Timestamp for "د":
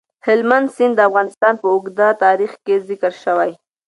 0.97-0.99